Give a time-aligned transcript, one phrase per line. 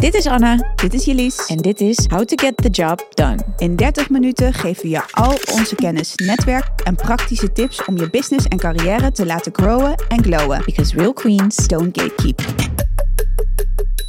[0.00, 1.44] Dit is Anna Dit is Jelise.
[1.46, 3.38] en dit is How to Get the Job Done.
[3.56, 8.10] In 30 minuten geven we je al onze kennis, netwerk en praktische tips om je
[8.10, 10.62] business en carrière te laten growen en glowen.
[10.64, 12.40] Because real queens Don't gatekeep.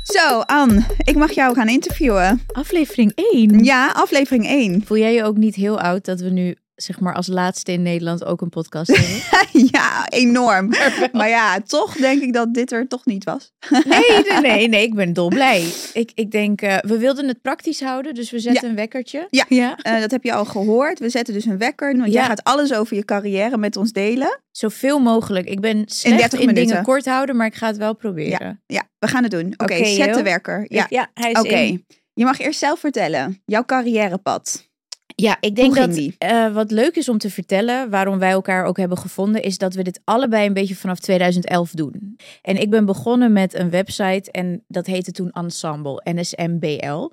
[0.03, 2.41] Zo, Ann, ik mag jou gaan interviewen.
[2.51, 3.63] Aflevering 1.
[3.63, 4.83] Ja, aflevering 1.
[4.85, 7.81] Voel jij je ook niet heel oud dat we nu zeg maar als laatste in
[7.81, 9.21] Nederland ook een podcast hebben?
[9.71, 10.69] ja, enorm.
[11.11, 13.51] Maar ja, toch denk ik dat dit er toch niet was.
[13.69, 13.83] Nee,
[14.29, 15.71] nee, nee, nee, ik ben dolblij.
[15.93, 19.27] Ik, ik denk, eh, we wilden het praktisch houden, dus we zetten een wekkertje.
[19.29, 19.45] Ja.
[19.49, 19.77] ja.
[19.77, 20.99] Eh, dat heb je al gehoord.
[20.99, 24.39] We zetten dus een wekker, want jij gaat alles over je carrière met ons delen.
[24.51, 25.49] Zoveel mogelijk.
[25.49, 28.61] Ik ben slecht 30 in dingen kort houden, maar ik ga het wel proberen.
[28.65, 29.53] Ja, we gaan het doen.
[29.57, 30.65] Oké, zet de wekker.
[30.67, 31.77] Ja, ja hij is oké.
[32.13, 33.41] Je mag eerst zelf vertellen.
[33.45, 34.69] Jouw carrièrepad.
[35.15, 38.77] Ja, ik denk dat eh, wat leuk is om te vertellen, waarom wij elkaar ook
[38.77, 42.17] hebben gevonden, is dat we dit allebei een beetje vanaf 2011 doen.
[42.41, 47.09] En ik ben begonnen met een website en dat heette toen Ensemble, NSMBL.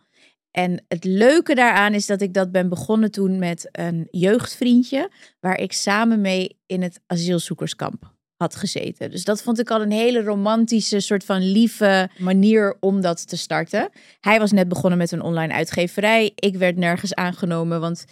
[0.50, 5.58] En het leuke daaraan is dat ik dat ben begonnen toen met een jeugdvriendje, waar
[5.58, 9.10] ik samen mee in het asielzoekerskamp had gezeten.
[9.10, 13.36] Dus dat vond ik al een hele romantische, soort van lieve manier om dat te
[13.36, 13.90] starten.
[14.20, 16.32] Hij was net begonnen met een online uitgeverij.
[16.34, 18.04] Ik werd nergens aangenomen, want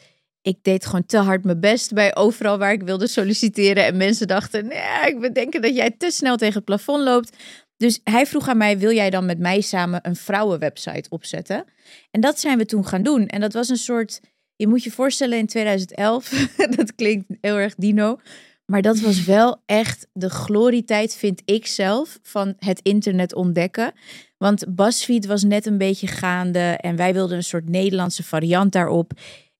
[0.42, 3.84] ik deed gewoon te hard mijn best bij overal waar ik wilde solliciteren.
[3.84, 7.36] En mensen dachten, nee, ik bedenken dat jij te snel tegen het plafond loopt.
[7.77, 11.64] Dus hij vroeg aan mij, wil jij dan met mij samen een vrouwenwebsite opzetten?
[12.10, 13.27] En dat zijn we toen gaan doen.
[13.27, 14.20] En dat was een soort,
[14.56, 16.28] je moet je voorstellen in 2011,
[16.77, 18.19] dat klinkt heel erg dino.
[18.67, 23.92] Maar dat was wel echt de glorietijd, vind ik zelf, van het internet ontdekken.
[24.39, 29.12] Want BuzzFeed was net een beetje gaande en wij wilden een soort Nederlandse variant daarop.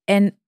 [0.05, 0.39] En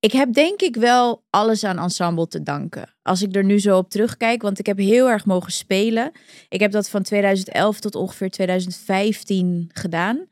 [0.00, 2.94] ik heb denk ik wel alles aan Ensemble te danken.
[3.02, 6.12] Als ik er nu zo op terugkijk, want ik heb heel erg mogen spelen.
[6.48, 10.26] Ik heb dat van 2011 tot ongeveer 2015 gedaan.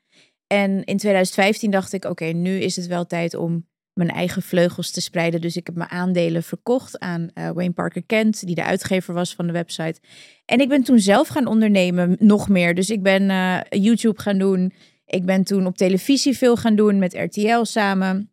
[0.46, 4.90] En in 2015 dacht ik, oké, nu is het wel tijd om mijn eigen vleugels
[4.90, 5.40] te spreiden.
[5.40, 9.34] Dus ik heb mijn aandelen verkocht aan eh, Wayne Parker Kent, die de uitgever was
[9.34, 10.00] van de website.
[10.44, 12.74] En ik ben toen zelf gaan ondernemen, nog meer.
[12.74, 14.72] Dus ik ben eh, YouTube gaan doen.
[15.06, 18.30] Ik ben toen op televisie veel gaan doen met RTL samen.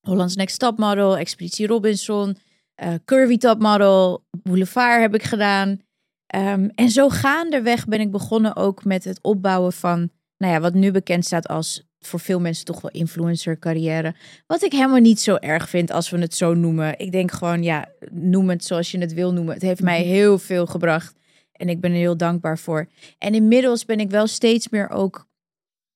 [0.00, 2.36] Hollands Next Top Model, Expeditie Robinson,
[2.74, 5.80] eh, Curvy Top Model, Boulevard heb ik gedaan.
[6.26, 10.74] Ehm, en zo gaandeweg ben ik begonnen ook met het opbouwen van, nou ja, wat
[10.74, 14.14] nu bekend staat als voor veel mensen toch wel influencer carrière.
[14.46, 16.98] Wat ik helemaal niet zo erg vind als we het zo noemen.
[16.98, 19.54] Ik denk gewoon, ja, noem het zoals je het wil noemen.
[19.54, 21.14] Het heeft mij heel veel gebracht
[21.52, 22.88] en ik ben er heel dankbaar voor.
[23.18, 25.26] En inmiddels ben ik wel steeds meer ook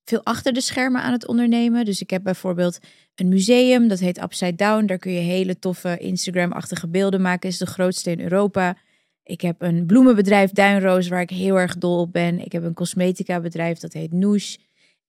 [0.05, 1.85] veel achter de schermen aan het ondernemen.
[1.85, 2.79] Dus ik heb bijvoorbeeld
[3.15, 4.87] een museum, dat heet Upside Down.
[4.87, 7.49] Daar kun je hele toffe Instagram-achtige beelden maken.
[7.49, 8.77] Is de grootste in Europa.
[9.23, 12.45] Ik heb een bloemenbedrijf Duinroos waar ik heel erg dol op ben.
[12.45, 14.57] Ik heb een cosmetica bedrijf dat heet Noosh.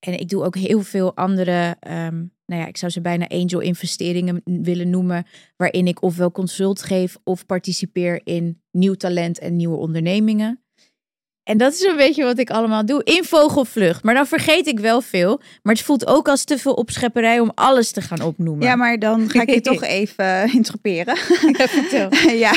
[0.01, 3.59] En ik doe ook heel veel andere, ehm, nou ja, ik zou ze bijna angel
[3.59, 5.25] investeringen willen noemen,
[5.57, 10.63] waarin ik ofwel consult geef of participeer in nieuw talent en nieuwe ondernemingen.
[11.44, 13.03] En dat is een beetje wat ik allemaal doe.
[13.03, 14.03] In vogelvlucht.
[14.03, 15.41] Maar dan vergeet ik wel veel.
[15.62, 18.68] Maar het voelt ook als te veel opschepperij om alles te gaan opnoemen.
[18.68, 21.18] Ja, maar dan ga ik je toch even interroperen.
[21.91, 22.53] Ja, ja,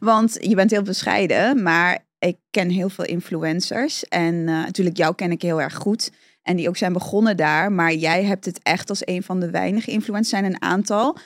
[0.00, 4.04] want je bent heel bescheiden, maar ik ken heel veel influencers.
[4.04, 6.10] En eh, natuurlijk, jou ken ik heel erg goed.
[6.46, 7.72] En die ook zijn begonnen daar.
[7.72, 11.16] Maar jij hebt het echt als een van de weinige influencers, zijn een aantal,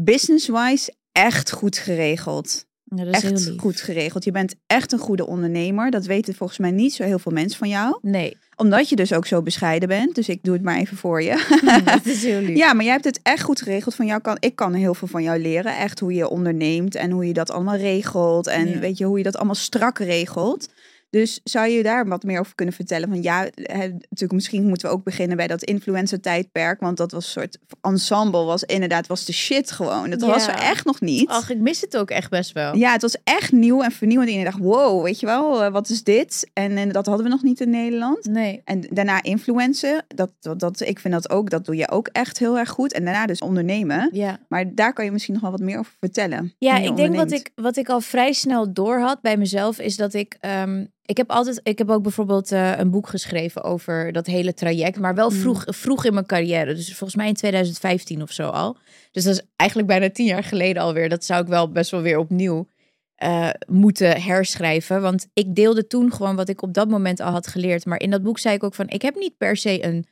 [0.00, 2.66] business-wise echt goed geregeld.
[2.84, 4.24] Ja, dat is heel Echt goed geregeld.
[4.24, 5.90] Je bent echt een goede ondernemer.
[5.90, 7.98] Dat weten volgens mij niet zo heel veel mensen van jou.
[8.02, 10.14] Nee, Omdat je dus ook zo bescheiden bent.
[10.14, 11.60] Dus ik doe het maar even voor je.
[11.84, 12.56] dat is heel lief.
[12.56, 13.94] Ja, maar jij hebt het echt goed geregeld.
[13.94, 15.76] Van jou kan, ik kan heel veel van jou leren.
[15.76, 18.46] Echt hoe je onderneemt en hoe je dat allemaal regelt.
[18.46, 18.78] En Ja.
[18.78, 20.68] weet je, hoe je dat allemaal strak regelt.
[21.10, 23.08] Dus zou je daar wat meer over kunnen vertellen?
[23.08, 26.80] Van ja, natuurlijk, misschien moeten we ook beginnen bij dat influencer tijdperk.
[26.80, 30.10] Want dat was een soort ensemble, was inderdaad, was de shit gewoon.
[30.10, 31.28] Dat was er echt nog niet.
[31.28, 32.76] Ach, ik mis het ook echt best wel.
[32.76, 34.30] Ja, het was echt nieuw en vernieuwend.
[34.30, 36.50] En je dacht, wow, weet je wel, eh, wat is dit?
[36.52, 38.24] En, en dat hadden we nog niet in Nederland.
[38.24, 38.60] Nee.
[38.64, 42.38] En daarna influencen, dat, dat, dat, ik vind dat ook, dat doe je ook echt
[42.38, 42.92] heel erg goed.
[42.92, 44.08] En daarna dus ondernemen.
[44.12, 44.38] Ja.
[44.48, 46.54] Maar daar kan je misschien nog wel wat meer over vertellen.
[46.58, 49.96] Ja, ik denk wat ik, wat ik al vrij snel door had bij mezelf, is
[49.96, 50.36] dat ik.
[50.40, 51.60] ehm, ik heb altijd.
[51.62, 54.98] Ik heb ook bijvoorbeeld eh, een boek geschreven over dat hele traject.
[54.98, 55.36] Maar wel Mm.
[55.36, 56.74] vroeg, vroeg in mijn carrière.
[56.74, 58.76] Dus volgens mij in 2015 of zo al.
[59.12, 61.08] Dus dat is eigenlijk bijna tien jaar geleden alweer.
[61.08, 62.68] Dat zou ik wel best wel weer opnieuw
[63.14, 65.00] eh, moeten herschrijven.
[65.02, 67.86] Want ik deelde toen gewoon wat ik op dat moment al had geleerd.
[67.86, 70.06] Maar in dat boek zei ik ook van: ik heb niet per se een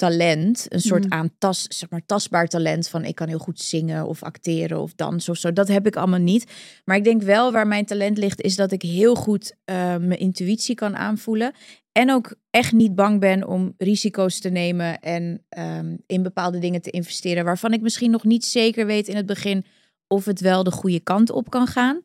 [0.00, 4.22] talent, een soort aantast, zeg maar, tastbaar talent van ik kan heel goed zingen of
[4.22, 5.52] acteren of dansen of zo.
[5.52, 6.52] Dat heb ik allemaal niet.
[6.84, 10.18] Maar ik denk wel waar mijn talent ligt, is dat ik heel goed eh, mijn
[10.18, 11.52] intuïtie kan aanvoelen.
[11.92, 16.82] En ook echt niet bang ben om risico's te nemen en ehm, in bepaalde dingen
[16.82, 17.44] te investeren.
[17.44, 19.64] Waarvan ik misschien nog niet zeker weet in het begin
[20.06, 22.00] of het wel de goede kant op kan gaan.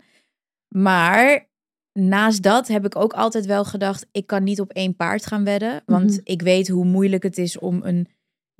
[0.67, 1.49] Maar
[1.99, 5.43] naast dat heb ik ook altijd wel gedacht, ik kan niet op één paard gaan
[5.43, 5.81] wedden.
[5.85, 6.19] Want Mhm.
[6.23, 8.07] ik weet hoe moeilijk het is om een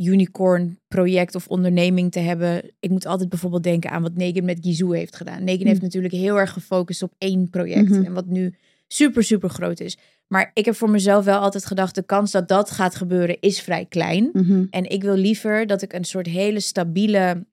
[0.04, 2.72] unicorn project of onderneming te hebben.
[2.80, 5.44] Ik moet altijd bijvoorbeeld denken aan wat Negan met Gizou heeft gedaan.
[5.44, 5.68] Negan Mhm.
[5.68, 7.90] heeft natuurlijk heel erg gefocust op één project.
[7.90, 8.04] Mhm.
[8.04, 8.56] En wat nu
[8.88, 9.98] super, super groot is.
[10.28, 13.62] Maar ik heb voor mezelf wel altijd gedacht, de kans dat dat gaat gebeuren is
[13.62, 14.30] vrij klein.
[14.34, 14.66] Mhm.
[14.70, 17.46] En ik wil liever dat ik een soort hele stabiele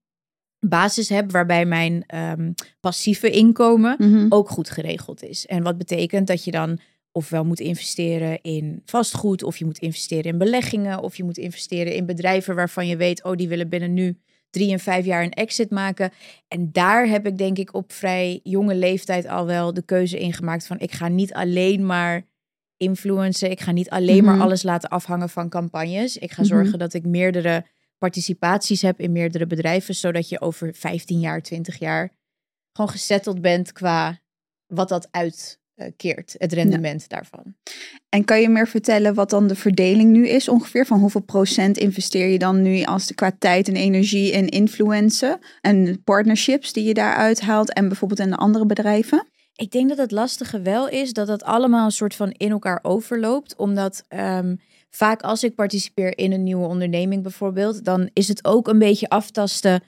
[0.69, 4.27] basis heb, waarbij mijn ehm, passieve inkomen Mhm.
[4.29, 5.47] ook goed geregeld is.
[5.47, 6.79] En wat betekent dat je dan
[7.13, 11.95] ofwel moet investeren in vastgoed, of je moet investeren in beleggingen, of je moet investeren
[11.95, 14.19] in bedrijven waarvan je weet, oh, die willen binnen nu
[14.51, 16.11] drie en vijf jaar een exit maken.
[16.49, 20.33] En daar heb ik denk ik op vrij jonge leeftijd al wel de keuze in
[20.33, 22.23] gemaakt van ik ga niet alleen maar
[22.77, 24.43] influencen, ik ga niet alleen maar Mhm.
[24.43, 26.19] alles laten afhangen van campagnes.
[26.19, 26.51] Ik ga Mhm.
[26.51, 27.65] zorgen dat ik meerdere
[28.03, 32.13] participaties heb in meerdere bedrijven, zodat je over 15 jaar, 20 jaar
[32.73, 34.21] gewoon gesetteld bent qua
[34.67, 37.55] wat dat uitkeert, het rendement daarvan.
[38.09, 40.87] En kan je meer vertellen wat dan de verdeling nu is ongeveer?
[40.87, 45.39] Van hoeveel procent investeer je dan nu als de, qua tijd en energie in influencen
[45.61, 49.27] en partnerships die je daaruit haalt en bijvoorbeeld in de andere bedrijven?
[49.55, 52.79] Ik denk dat het lastige wel is dat dat allemaal een soort van in elkaar
[52.83, 53.57] overloopt.
[53.57, 54.55] Omdat ehm,
[54.97, 59.09] vaak als ik participeer in een nieuwe onderneming bijvoorbeeld, dan is het ook een beetje
[59.09, 59.83] aftasten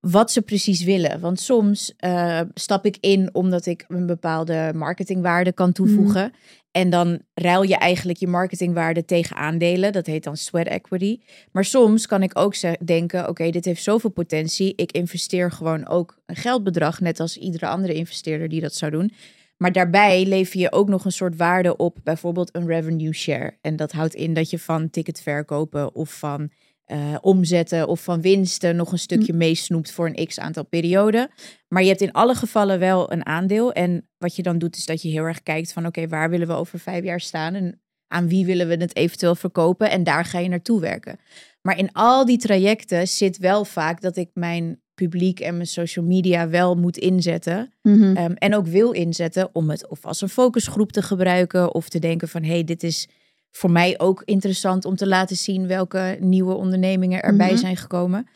[0.00, 1.20] wat ze precies willen.
[1.20, 6.32] Want soms eh, stap ik in omdat ik een bepaalde marketingwaarde kan toevoegen.
[6.70, 9.92] En dan ruil je eigenlijk je marketingwaarde tegen aandelen.
[9.92, 11.20] Dat heet dan sweat equity.
[11.52, 12.54] Maar soms kan ik ook
[12.84, 14.72] denken: oké, dit heeft zoveel potentie.
[14.76, 19.12] Ik investeer gewoon ook een geldbedrag, net als iedere andere investeerder die dat zou doen.
[19.58, 23.58] Maar daarbij lever je ook nog een soort waarde op, bijvoorbeeld een revenue share.
[23.60, 26.50] En dat houdt in dat je van ticket verkopen of van
[26.84, 31.30] eh, omzetten of van winsten nog een stukje meesnoept voor een x aantal perioden.
[31.68, 33.72] Maar je hebt in alle gevallen wel een aandeel.
[33.72, 36.46] En wat je dan doet, is dat je heel erg kijkt van oké, waar willen
[36.46, 37.54] we over vijf jaar staan?
[37.54, 39.90] En aan wie willen we het eventueel verkopen?
[39.90, 41.18] En daar ga je naartoe werken.
[41.62, 46.04] Maar in al die trajecten zit wel vaak dat ik mijn publiek en mijn social
[46.04, 47.72] media wel moet inzetten.
[47.82, 48.16] Mhm.
[48.16, 51.98] Ehm, en ook wil inzetten om het of als een focusgroep te gebruiken of te
[51.98, 53.08] denken van hé, hey, dit is
[53.50, 57.58] voor mij ook interessant om te laten zien welke nieuwe ondernemingen erbij Mhm.
[57.58, 58.26] zijn gekomen.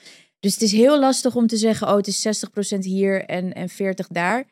[0.41, 3.69] Dus het is heel lastig om te zeggen, oh, het is 60% hier en, en
[3.69, 4.45] 40 daar.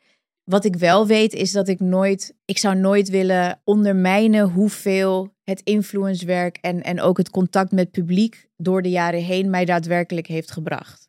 [0.45, 5.61] Wat ik wel weet is dat ik nooit, ik zou nooit willen ondermijnen hoeveel het
[5.65, 10.51] influencewerk en, en ook het contact met publiek door de jaren heen mij daadwerkelijk heeft
[10.51, 11.09] gebracht.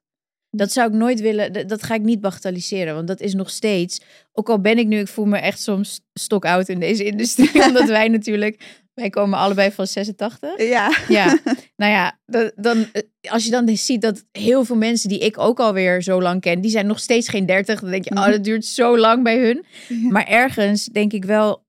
[0.51, 4.01] Dat zou ik nooit willen, dat- ga ik niet bagatelliseren, want dat is nog steeds,
[4.33, 7.87] ook al ben ik nu, ik voel me echt soms stock-out in deze industrie, omdat
[7.87, 10.61] wij natuurlijk, wij komen allebei van 86.
[10.61, 10.91] Ja.
[11.07, 11.37] Ja,
[11.81, 13.01] nou ja, da- dan, eh,
[13.31, 16.61] als je dan ziet dat heel veel mensen die ik ook alweer zo lang ken,
[16.61, 19.37] die zijn nog steeds geen 30, dan denk je, oh, dat duurt zo lang bij
[19.39, 19.65] hun.
[20.09, 21.63] Maar ergens denk ik wel,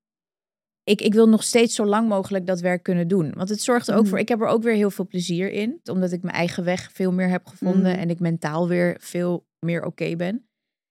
[0.84, 3.32] ik, ik wil nog steeds zo lang mogelijk dat werk kunnen doen.
[3.36, 5.80] Want het zorgt er ook voor, ik heb er ook weer heel veel plezier in,
[5.84, 8.00] omdat ik mijn eigen weg veel meer heb gevonden Mhm.
[8.00, 10.46] en ik mentaal weer veel meer oké ben.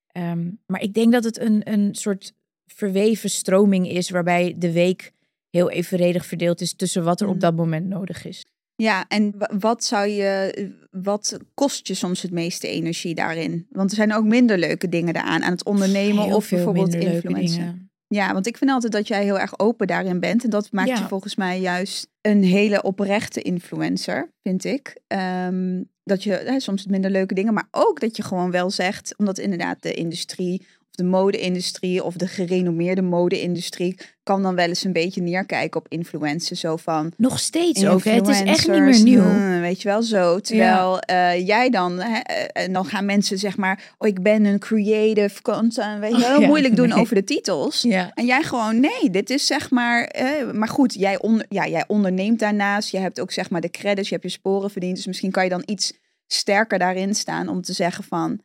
[0.08, 2.34] Ehm, maar ik denk dat het een, een soort
[2.66, 5.12] verweven stroming is, waarbij de week
[5.50, 7.42] heel evenredig verdeeld is tussen wat er op Mhm.
[7.42, 8.46] dat moment nodig is.
[8.76, 10.54] Ja, en wa- wat zou je,
[10.92, 13.68] wat kost je soms het meeste energie daarin?
[13.70, 17.91] Want er zijn ook minder leuke dingen daaraan, aan het ondernemen Heel of bijvoorbeeld dingen.
[18.14, 20.44] Ja, want ik vind altijd dat jij heel erg open daarin bent.
[20.44, 20.98] En dat maakt Ja.
[20.98, 24.98] je volgens mij juist een hele oprechte influencer, vind ik.
[25.08, 29.14] Ehm, dat je hè, soms minder leuke dingen, maar ook dat je gewoon wel zegt,
[29.18, 30.68] omdat inderdaad de industrie
[31.02, 36.60] de mode-industrie of de gerenommeerde mode-industrie kan dan wel eens een beetje neerkijken op influencers.
[36.60, 38.04] Zo van, Nog steeds ook.
[38.04, 38.12] hè?
[38.12, 39.22] Het is echt niet meer nieuw.
[39.22, 40.40] hmm, weet je wel zo.
[40.40, 44.46] Terwijl eh, jij dan, hè, eh, en dan gaan mensen zeg maar, oh ik ben
[44.46, 46.98] een creative content, weet je Oh, heel ja, moeilijk doen nee.
[47.00, 47.82] over de titels.
[47.82, 48.12] Ja.
[48.14, 50.16] En jij gewoon, nee, dit is zeg maar,
[50.54, 52.92] maar goed, jij, onder, ja, jij onderneemt daarnaast.
[52.92, 54.96] Je hebt ook zeg maar de credits, je hebt je sporen verdiend.
[54.96, 55.94] Dus misschien kan je dan iets
[56.28, 58.42] sterker daarin staan om te zeggen van,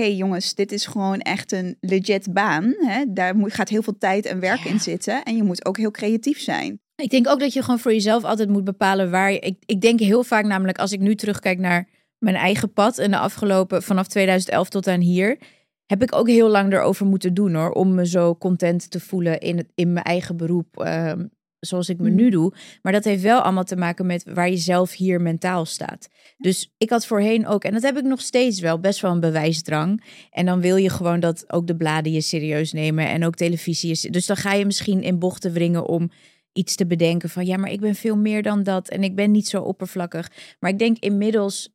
[0.00, 2.74] hey jongens, dit is gewoon echt een legit baan.
[2.78, 3.04] Hè?
[3.08, 4.70] Daar moet, gaat heel veel tijd en werk Ja.
[4.70, 5.22] in zitten.
[5.22, 6.80] En je moet ook heel creatief zijn.
[6.96, 9.38] Ik denk ook dat je gewoon voor jezelf altijd moet bepalen waar je.
[9.38, 13.10] Ik, ik denk heel vaak namelijk, als ik nu terugkijk naar mijn eigen pad en
[13.10, 15.38] de afgelopen vanaf 2011 tot aan hier,
[15.86, 19.40] heb ik ook heel lang erover moeten doen hoor, om me zo content te voelen
[19.40, 20.80] in, het, in mijn eigen beroep.
[20.80, 21.24] Ehm,
[21.66, 22.14] zoals ik me Mm.
[22.14, 22.52] nu doe.
[22.82, 26.08] Maar dat heeft wel allemaal te maken met waar je zelf hier mentaal staat.
[26.36, 29.20] Dus ik had voorheen ook, en dat heb ik nog steeds wel, best wel een
[29.20, 30.04] bewijsdrang.
[30.30, 33.98] En dan wil je gewoon dat ook de bladen je serieus nemen en ook televisie.
[34.00, 36.10] Je, dus dan ga je misschien in bochten wringen om
[36.52, 39.30] iets te bedenken van ja, maar ik ben veel meer dan dat en ik ben
[39.30, 40.30] niet zo oppervlakkig.
[40.60, 41.73] Maar ik denk inmiddels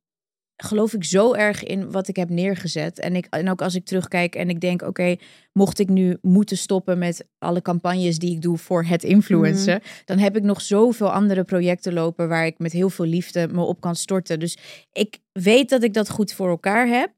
[0.63, 2.99] geloof ik zo erg in wat ik heb neergezet.
[2.99, 5.15] En, ik, en ook als ik terugkijk en ik denk, oké,
[5.53, 10.17] mocht ik nu moeten stoppen met alle campagnes die ik doe voor het influencen, dan
[10.17, 13.81] heb ik nog zoveel andere projecten lopen waar ik met heel veel liefde me op
[13.81, 14.39] kan storten.
[14.39, 14.57] Dus
[14.91, 17.11] ik weet dat ik dat goed voor elkaar heb.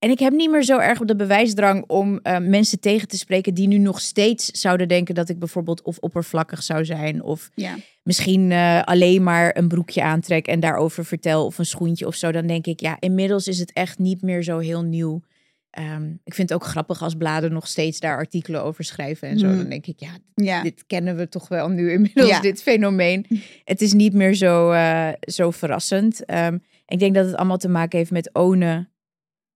[0.00, 3.16] En ik heb niet meer zo erg op de bewijsdrang om eh, mensen tegen te
[3.16, 7.50] spreken die nu nog steeds zouden denken dat ik bijvoorbeeld of oppervlakkig zou zijn of
[7.54, 7.76] Ja.
[8.02, 12.32] misschien eh, alleen maar een broekje aantrek en daarover vertel of een schoentje of zo.
[12.32, 15.22] Dan denk ik, ja, inmiddels is het echt niet meer zo heel nieuw.
[15.70, 19.38] Ehm, ik vind het ook grappig als bladen nog steeds daar artikelen over schrijven en
[19.38, 19.46] zo.
[19.46, 19.56] Hmm.
[19.56, 20.62] Dan denk ik, ja, Ja.
[20.62, 22.40] dit kennen we toch wel nu inmiddels, Ja.
[22.40, 23.26] dit fenomeen.
[23.64, 26.24] Het is niet meer zo, eh, zo verrassend.
[26.24, 28.89] Ehm, ik denk dat het allemaal te maken heeft met ownen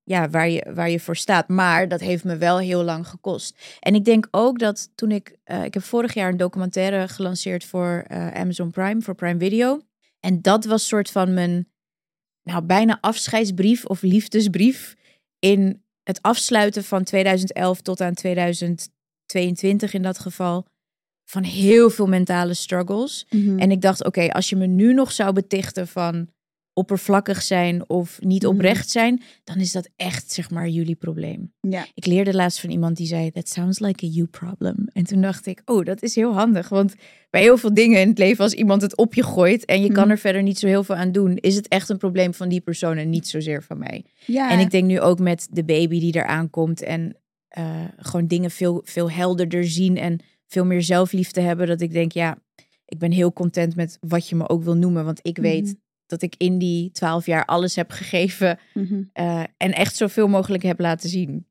[0.04, 1.48] ja, waar, je, waar je voor staat.
[1.48, 3.76] Maar dat heeft me wel heel lang gekost.
[3.80, 5.36] En ik denk ook dat toen ik...
[5.44, 9.80] eh, ik heb vorig jaar een documentaire gelanceerd voor eh, Amazon Prime, voor Prime Video.
[10.20, 11.68] En dat was soort van mijn,
[12.42, 14.96] nou, bijna afscheidsbrief of liefdesbrief
[15.38, 20.66] in het afsluiten van 2011 tot aan 2022 in dat geval.
[21.24, 23.26] Van heel veel mentale struggles.
[23.30, 23.58] Mhm.
[23.58, 26.28] En ik dacht, oké, als je me nu nog zou betichten van
[26.74, 28.52] oppervlakkig zijn of niet Mhm.
[28.52, 31.52] oprecht zijn, dan is dat echt, zeg maar, jullie probleem.
[31.60, 31.86] ja.
[31.94, 34.74] Ik leerde laatst van iemand die zei, that sounds like a you problem.
[34.92, 36.68] En toen dacht ik, oh, dat is heel handig.
[36.68, 36.94] Want
[37.30, 39.92] bij heel veel dingen in het leven, als iemand het op je gooit en je
[39.92, 40.10] kan Mhm.
[40.10, 42.60] er verder niet zo heel veel aan doen, is het echt een probleem van die
[42.60, 44.04] persoon en niet zozeer van mij.
[44.26, 44.50] ja.
[44.50, 47.16] En ik denk nu ook met de baby die eraan komt en
[47.48, 52.12] eh, gewoon dingen veel, veel helderder zien en veel meer zelfliefde hebben, dat ik denk,
[52.12, 52.38] ja,
[52.84, 55.04] ik ben heel content met wat je me ook wil noemen.
[55.04, 55.72] Want ik weet Mhm.
[56.20, 59.02] Dat ik in die twaalf jaar alles heb gegeven Mhm.
[59.12, 61.46] eh, en echt zoveel mogelijk heb laten zien.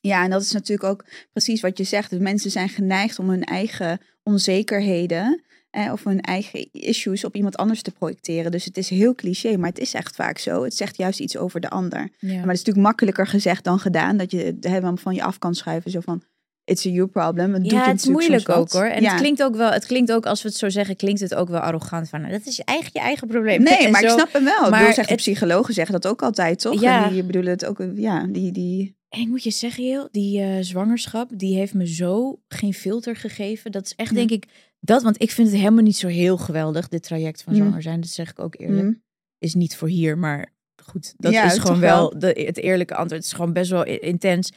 [0.00, 2.10] Ja, en dat is natuurlijk ook precies wat je zegt.
[2.10, 7.56] Dus mensen zijn geneigd om hun eigen onzekerheden eh, of hun eigen issues op iemand
[7.56, 8.50] anders te projecteren.
[8.50, 10.64] Dus het is heel cliché, maar het is echt vaak zo.
[10.64, 12.00] Het zegt juist iets over de ander.
[12.18, 12.28] Ja.
[12.28, 14.16] Maar het is natuurlijk makkelijker gezegd dan gedaan.
[14.16, 15.90] Dat je het helemaal van je af kan schuiven.
[15.90, 16.22] Zo van,
[16.64, 17.52] it's a you problem.
[17.52, 18.84] Het doet ja, het is moeilijk ook hoor.
[18.84, 19.10] En ja.
[19.10, 21.48] het klinkt ook wel, het klinkt ook als we het zo zeggen, klinkt het ook
[21.48, 23.62] wel arrogant van, nou, dat is eigenlijk je eigen probleem.
[23.62, 24.70] Nee, En maar ik snap hem wel.
[24.70, 26.80] Maar bedoel, het- psychologen zeggen dat ook altijd, toch?
[26.80, 27.06] Ja.
[27.06, 28.96] En die bedoelen het ook, ja, die, die...
[29.08, 33.16] En ik moet je zeggen, heel, die eh, zwangerschap, die heeft me zo geen filter
[33.16, 33.72] gegeven.
[33.72, 34.46] Dat is echt, denk ik,
[34.80, 37.58] dat, want ik vind het helemaal niet zo heel geweldig, dit traject van Mm.
[37.58, 38.00] zwanger zijn.
[38.00, 38.82] Dat zeg ik ook eerlijk.
[38.82, 39.02] Mm.
[39.38, 40.52] Is niet voor hier, maar
[40.84, 42.18] goed, dat Ja, is gewoon wel.
[42.18, 43.22] de, het eerlijke antwoord.
[43.22, 44.52] Het is gewoon best wel intens.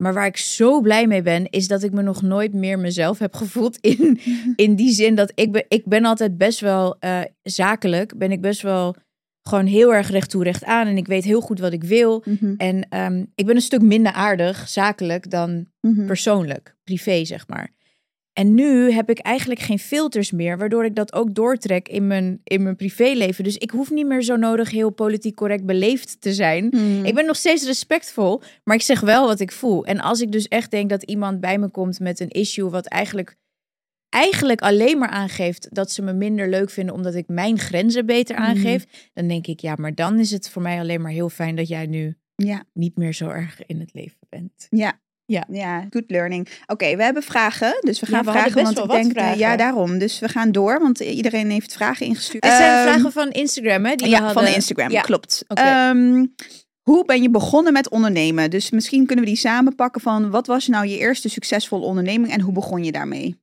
[0.00, 3.18] Maar waar ik zo blij mee ben, is dat ik me nog nooit meer mezelf
[3.18, 3.76] heb gevoeld.
[3.96, 4.20] In,
[4.56, 8.18] in die zin dat ik ben, ik ben altijd best wel eh, zakelijk.
[8.18, 8.94] Ben ik best wel
[9.42, 10.86] gewoon heel erg recht toe, recht aan.
[10.86, 12.22] En ik weet heel goed wat ik wil.
[12.24, 12.54] Mhm.
[12.56, 16.06] En ehm, ik ben een stuk minder aardig, zakelijk, dan Mhm.
[16.06, 17.70] persoonlijk, privé, zeg maar.
[18.40, 22.40] En nu heb ik eigenlijk geen filters meer, waardoor ik dat ook doortrek in mijn,
[22.44, 23.44] in mijn privéleven.
[23.44, 26.64] Dus ik hoef niet meer zo nodig heel politiek correct beleefd te zijn.
[26.70, 27.04] Mhm.
[27.04, 29.84] Ik ben nog steeds respectvol, maar ik zeg wel wat ik voel.
[29.84, 32.86] En als ik dus echt denk dat iemand bij me komt met een issue wat
[32.86, 33.36] eigenlijk,
[34.08, 38.34] eigenlijk alleen maar aangeeft dat ze me minder leuk vinden omdat ik mijn grenzen beter
[38.34, 38.44] Mhm.
[38.44, 41.56] aangeef, dan denk ik ja, maar dan is het voor mij alleen maar heel fijn
[41.56, 44.66] dat jij nu Ja, niet meer zo erg in het leven bent.
[44.70, 45.00] ja.
[45.30, 45.44] Ja.
[45.48, 46.48] Ja, good learning.
[46.66, 47.76] Oké, we hebben vragen.
[47.80, 48.52] Dus we Ja, gaan we vragen.
[48.52, 49.38] best Want wel ik wat denk, eh, vragen.
[49.38, 49.98] ja, daarom.
[49.98, 52.44] Dus we gaan door, want iedereen heeft vragen ingestuurd.
[52.44, 53.94] Het zijn Ehm, vragen van Instagram, hè?
[53.94, 54.44] Die ja, hadden.
[54.44, 55.00] van Instagram, Ja.
[55.00, 55.44] klopt.
[55.46, 56.26] Ehm,
[56.82, 58.50] hoe ben je begonnen met ondernemen?
[58.50, 62.40] Dus misschien kunnen we die samenpakken van wat was nou je eerste succesvolle onderneming en
[62.40, 63.38] hoe begon je daarmee?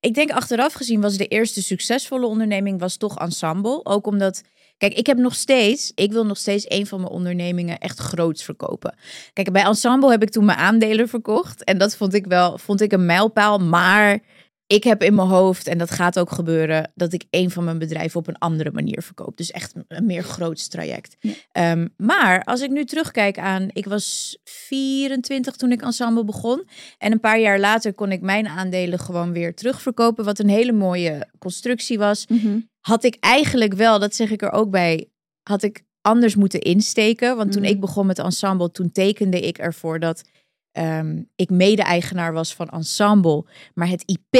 [0.00, 3.84] Ik denk achteraf gezien was de eerste succesvolle onderneming was toch Ensemble.
[3.84, 4.42] Ook omdat,
[4.76, 8.44] kijk, ik heb nog steeds, ik wil nog steeds een van mijn ondernemingen echt groots
[8.44, 8.94] verkopen.
[9.32, 11.64] Kijk, bij Ensemble heb ik toen mijn aandelen verkocht.
[11.64, 13.58] En dat vond ik wel, vond ik een mijlpaal.
[13.58, 14.20] Maar
[14.66, 17.78] ik heb in mijn hoofd, en dat gaat ook gebeuren, dat ik een van mijn
[17.78, 19.36] bedrijven op een andere manier verkoop.
[19.36, 21.16] Dus echt een meer groots traject.
[21.20, 21.32] Ja.
[21.52, 26.68] Ehm, maar als ik nu terugkijk aan, ik was 24 toen ik Ensemble begon.
[26.98, 30.24] En een paar jaar later kon ik mijn aandelen gewoon weer terugverkopen.
[30.24, 32.26] Wat een hele mooie constructie was.
[32.86, 35.08] Had ik eigenlijk wel, dat zeg ik er ook bij,
[35.42, 37.36] had ik anders moeten insteken.
[37.36, 37.70] Want toen Mhm.
[37.70, 40.24] ik begon met Ensemble, toen tekende ik ervoor dat
[40.72, 43.44] ehm, ik mede-eigenaar was van Ensemble.
[43.74, 44.36] Maar het IP,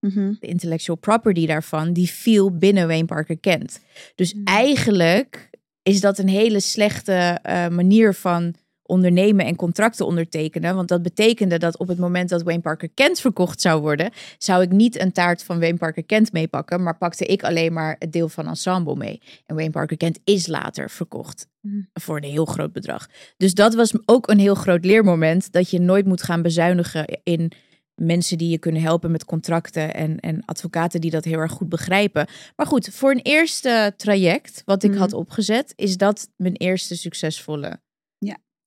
[0.00, 0.32] Mhm.
[0.40, 3.80] de intellectual property daarvan, die viel binnen Wayne Parker Kent.
[4.14, 4.42] Dus Mhm.
[4.44, 5.50] eigenlijk
[5.82, 8.54] is dat een hele slechte eh, manier van
[8.88, 10.74] ondernemen en contracten ondertekenen.
[10.74, 14.62] Want dat betekende dat op het moment dat Wayne Parker Kent verkocht zou worden, zou
[14.62, 18.12] ik niet een taart van Wayne Parker Kent meepakken, maar pakte ik alleen maar het
[18.12, 19.20] deel van Ensemble mee.
[19.46, 21.88] En Wayne Parker Kent is later verkocht Mm.
[21.92, 23.08] voor een heel groot bedrag.
[23.36, 27.52] Dus dat was ook een heel groot leermoment, dat je nooit moet gaan bezuinigen in
[27.94, 31.68] mensen die je kunnen helpen met contracten en, en advocaten die dat heel erg goed
[31.68, 32.26] begrijpen.
[32.56, 34.98] Maar goed, voor een eerste traject wat ik Mhm.
[34.98, 37.80] had opgezet, is dat mijn eerste succesvolle.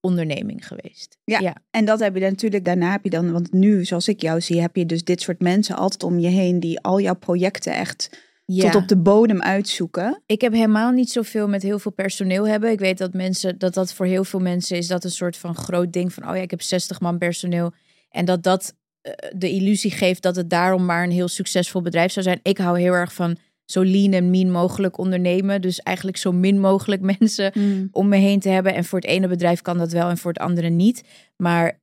[0.02, 1.18] Onderneming geweest.
[1.24, 1.40] Ja.
[1.40, 1.56] ja.
[1.72, 4.42] En dat heb je dan natuurlijk, daarna heb je dan, want nu, zoals ik jou
[4.42, 7.74] zie, heb je dus dit soort mensen altijd om je heen die al jouw projecten
[7.74, 8.10] echt
[8.46, 8.72] Ja.
[8.72, 10.22] tot op de bodem uitzoeken.
[10.26, 12.72] Ik heb helemaal niet zoveel met heel veel personeel hebben.
[12.72, 15.56] Ik weet dat mensen dat dat voor heel veel mensen is dat een soort van
[15.56, 17.74] groot ding van oh ja, ik heb 60 man personeel
[18.10, 22.12] en dat dat eh, de illusie geeft dat het daarom maar een heel succesvol bedrijf
[22.12, 22.40] zou zijn.
[22.44, 23.38] Ik hou heel erg van
[23.72, 27.54] zo lean en mean mogelijk ondernemen, dus eigenlijk zo min mogelijk mensen
[27.92, 28.74] om me heen te hebben.
[28.74, 31.04] En voor het ene bedrijf kan dat wel en voor het andere niet.
[31.38, 31.80] Maar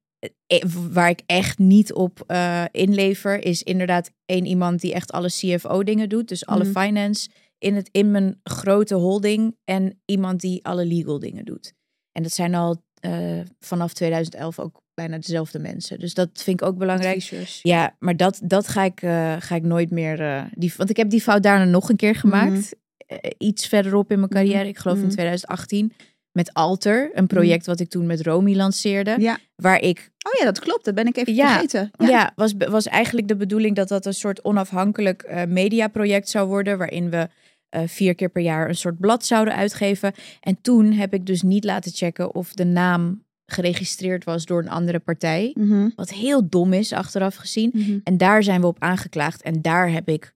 [0.47, 5.29] eh, waar ik echt niet op eh, inlever, is inderdaad één iemand die echt alle
[5.29, 6.29] CFO-dingen doet.
[6.29, 6.81] Dus alle Mhm.
[6.81, 7.29] finance
[7.59, 9.57] in, het, in mijn grote holding.
[9.65, 11.73] En iemand die alle legal dingen doet.
[12.13, 13.13] En dat zijn al eh,
[13.61, 15.99] vanaf 2011 ook bijna dezelfde mensen.
[15.99, 17.17] Dus dat vind ik ook belangrijk.
[17.17, 17.59] Adviseurs.
[17.63, 20.21] Ja, maar dat, dat ga, ik, eh, ga ik nooit meer.
[20.21, 22.75] eh, die, want ik heb die fout daarna nog een keer gemaakt.
[23.07, 24.69] Eh, iets verderop in mijn carrière.
[24.69, 25.05] Ik geloof Mhm.
[25.07, 25.93] in 2018.
[26.33, 29.17] Met Alter, een project wat ik toen met Romy lanceerde.
[29.19, 29.39] Ja.
[29.57, 30.85] Waar ik, Oh ja, dat klopt.
[30.85, 31.51] Dat ben ik even Ja.
[31.53, 31.91] vergeten.
[31.99, 36.79] ja, was, was eigenlijk de bedoeling dat dat een soort onafhankelijk mediaproject zou worden.
[36.79, 37.29] Waarin we
[37.69, 40.13] eh, vier keer per jaar een soort blad zouden uitgeven.
[40.41, 44.69] En toen heb ik dus niet laten checken of de naam geregistreerd was door een
[44.71, 45.51] andere partij.
[45.59, 47.71] Mhm, Wat heel dom is, achteraf gezien.
[47.75, 47.99] mhm.
[48.05, 49.43] En daar zijn we op aangeklaagd.
[49.43, 50.35] En daar heb ik,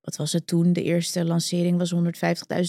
[0.00, 0.72] wat was het toen?
[0.72, 2.00] De eerste lancering was 150.000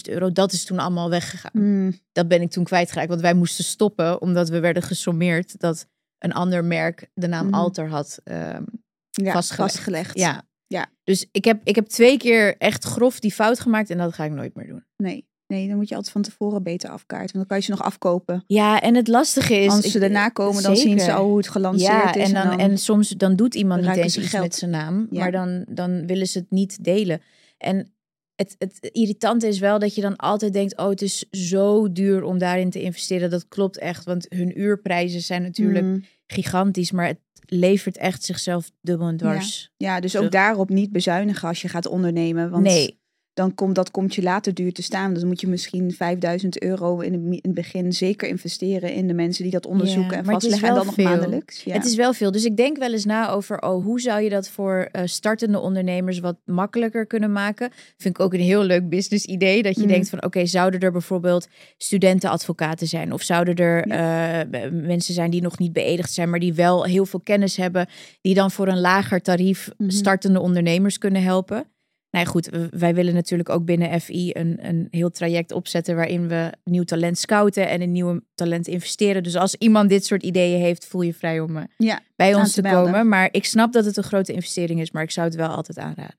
[0.08, 0.32] euro.
[0.32, 1.50] Dat is toen allemaal weggegaan.
[1.54, 3.08] Mm, Dat ben ik toen kwijtgeraakt.
[3.08, 5.86] Want wij moesten stoppen, omdat we werden gesommeerd dat
[6.18, 7.54] een ander merk de naam Mhm.
[7.54, 8.20] Alter had.
[8.24, 8.62] ehm,
[9.10, 9.72] ja, Vastgelegd.
[9.72, 10.18] vastgelegd.
[10.18, 10.48] ja.
[10.74, 10.86] Ja.
[11.04, 13.90] Dus ik heb, ik heb twee keer echt grof die fout gemaakt.
[13.90, 14.84] En dat ga ik nooit meer doen.
[14.96, 15.26] Nee.
[15.46, 17.36] nee, dan moet je altijd van tevoren beter afkaarten.
[17.36, 18.44] Want dan kan je ze nog afkopen.
[18.46, 19.70] Ja, en het lastige is...
[19.72, 22.32] Als ze ik- daarna komen, dan zien ze al hoe het gelanceerd ja, is.
[22.32, 24.42] en, dan, en, soms dan doet iemand niet eens iets geld.
[24.42, 25.20] met zijn naam, Ja.
[25.20, 27.20] maar dan, dan willen ze het niet delen.
[27.58, 27.92] En
[28.34, 32.22] het, het irritante is wel dat je dan altijd denkt, oh, het is zo duur
[32.22, 33.30] om daarin te investeren.
[33.30, 36.04] Dat klopt echt, want hun uurprijzen zijn natuurlijk Mm.
[36.30, 39.72] Gigantisch, maar het levert echt zichzelf dubbel en dwars.
[39.76, 42.50] Ja, dus ook daarop niet bezuinigen als je gaat ondernemen.
[42.50, 42.99] Want Nee,
[43.40, 45.14] dan komt dat komt je later duur te staan.
[45.14, 49.06] Dan moet je misschien 5000 euro in het, mi- in het begin zeker investeren in
[49.06, 50.68] de mensen die dat onderzoeken Ja, en vastleggen.
[50.68, 51.62] En dan nog maandelijks.
[51.62, 51.72] Ja.
[51.72, 52.30] Het is wel veel.
[52.30, 55.58] Dus ik denk wel eens na over, oh, hoe zou je dat voor eh, startende
[55.58, 57.70] ondernemers wat makkelijker kunnen maken?
[57.96, 59.62] Vind ik ook een heel leuk business idee.
[59.62, 59.88] Dat je Mm.
[59.88, 63.12] denkt van, oké, zouden er bijvoorbeeld studentenadvocaten zijn?
[63.12, 67.06] Of zouden er eh, mensen zijn die nog niet beëdigd zijn, maar die wel heel
[67.06, 67.86] veel kennis hebben,
[68.20, 69.90] die dan voor een lager tarief Mhm.
[69.90, 71.64] startende ondernemers kunnen helpen?
[72.10, 76.28] Nou ja, goed, wij willen natuurlijk ook binnen FI een, een heel traject opzetten waarin
[76.28, 79.22] we nieuw talent scouten en in nieuwe talent investeren.
[79.22, 82.52] Dus als iemand dit soort ideeën heeft, voel je vrij om eh, Ja, bij ons
[82.52, 83.08] te komen.
[83.08, 85.78] Maar ik snap dat het een grote investering is, maar ik zou het wel altijd
[85.78, 86.18] aanraden.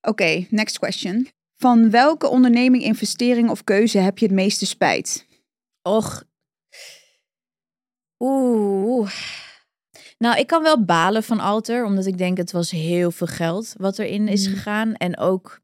[0.00, 1.28] Oké, next question.
[1.56, 5.26] Van welke onderneming, investering of keuze heb je het meeste spijt?
[5.82, 6.24] Och.
[8.18, 9.10] Oeh.
[10.24, 13.74] Nou, ik kan wel balen van Alter, omdat ik denk het was heel veel geld
[13.78, 14.56] wat erin is Mhm.
[14.56, 14.94] gegaan.
[14.94, 15.60] En ook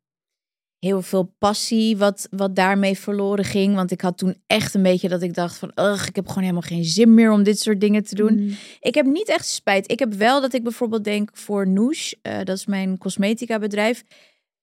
[0.79, 3.75] heel veel passie wat, wat daarmee verloren ging.
[3.75, 5.73] Want ik had toen echt een beetje dat ik dacht van...
[5.75, 8.33] Ugh, ik heb gewoon helemaal geen zin meer om dit soort dingen te doen.
[8.33, 8.57] Mm.
[8.81, 9.91] Ik heb niet echt spijt.
[9.91, 14.05] Ik heb wel dat ik bijvoorbeeld denk voor Noosh, eh, dat is mijn cosmetica bedrijf,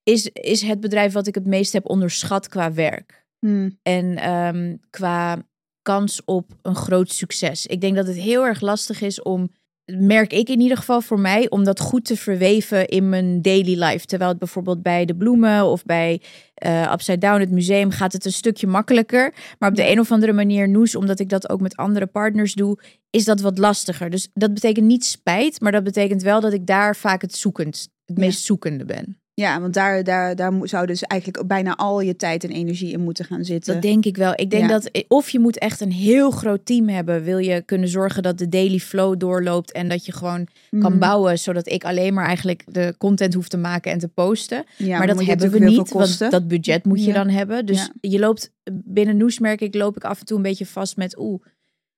[0.02, 3.26] is, is het bedrijf wat ik het meest heb onderschat qua werk.
[3.40, 3.78] Mm.
[3.82, 5.46] En ehm, qua
[5.82, 7.66] kans op een groot succes.
[7.66, 9.50] Ik denk dat het heel erg lastig is om,
[9.96, 13.82] merk ik in ieder geval voor mij, om dat goed te verweven in mijn daily
[13.82, 14.06] life.
[14.06, 16.20] Terwijl het bijvoorbeeld bij de bloemen of bij
[16.54, 19.34] eh, Upside Down, het museum, gaat het een stukje makkelijker.
[19.58, 22.54] Maar op de een of andere manier, Noes, omdat ik dat ook met andere partners
[22.54, 22.78] doe,
[23.10, 24.10] is dat wat lastiger.
[24.10, 27.88] Dus dat betekent niet spijt, maar dat betekent wel dat ik daar vaak het zoekend,
[28.04, 28.24] het Ja.
[28.24, 29.20] meest zoekende ben.
[29.38, 33.00] Ja, want daar, daar, daar zou dus eigenlijk bijna al je tijd en energie in
[33.00, 33.72] moeten gaan zitten.
[33.72, 34.32] Dat denk ik wel.
[34.34, 34.68] Ik denk Ja.
[34.68, 38.38] dat of je moet echt een heel groot team hebben, wil je kunnen zorgen dat
[38.38, 40.46] de daily flow doorloopt en dat je gewoon
[40.78, 40.98] kan Mm.
[40.98, 44.64] bouwen, zodat ik alleen maar eigenlijk de content hoef te maken en te posten.
[44.76, 47.12] Ja, maar dat hebben we niet, want dat budget moet je Ja.
[47.14, 47.66] dan hebben.
[47.66, 50.96] Dus je loopt binnen Noes merk ik, loop ik af en toe een beetje vast
[50.96, 51.42] met oeh,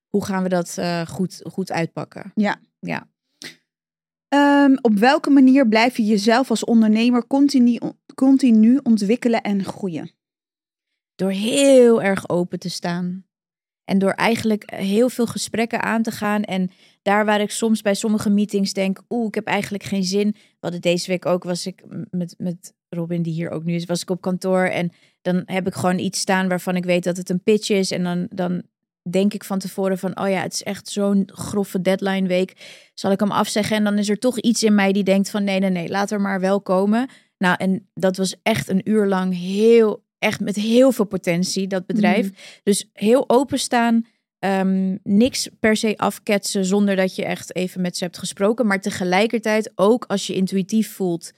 [0.09, 2.33] hoe gaan we dat eh, goed, goed uitpakken?
[2.35, 2.57] Ja.
[2.81, 3.09] Ja.
[4.31, 7.79] Ehm, op welke manier blijf je jezelf als ondernemer continu,
[8.15, 10.11] continu ontwikkelen en groeien?
[11.15, 13.25] Door heel erg open te staan.
[13.85, 16.43] En door eigenlijk heel veel gesprekken aan te gaan.
[16.43, 16.71] En
[17.03, 20.35] daar waar ik soms bij sommige meetings denk, oeh, ik heb eigenlijk geen zin.
[20.61, 23.85] Wat het deze week ook was ik met, met Robin, die hier ook nu is,
[23.85, 24.65] was ik op kantoor.
[24.65, 27.91] En dan heb ik gewoon iets staan waarvan ik weet dat het een pitch is.
[27.91, 28.63] En dan, dan
[29.03, 32.53] denk ik van tevoren van, oh ja, het is echt zo'n grove deadline week.
[32.95, 33.77] Zal ik hem afzeggen?
[33.77, 36.11] En dan is er toch iets in mij die denkt van, nee, nee, nee, laat
[36.11, 37.09] er maar wel komen.
[37.39, 41.87] Nou, en dat was echt een uur lang heel, echt met heel veel potentie, dat
[41.87, 42.27] bedrijf.
[42.27, 42.35] Mhm.
[42.63, 44.07] Dus heel openstaan,
[44.39, 48.67] ehm, niks per se afketsen zonder dat je echt even met ze hebt gesproken.
[48.67, 51.33] Maar tegelijkertijd ook als je intuïtief voelt.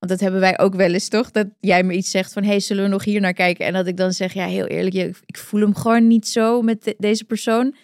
[0.00, 1.30] Want dat hebben wij ook wel eens, toch?
[1.30, 3.66] Dat jij me iets zegt van, hey, zullen we nog hier naar kijken?
[3.66, 4.94] En dat ik dan zeg, ja, heel eerlijk,
[5.26, 7.74] ik voel hem gewoon niet zo met de- deze persoon.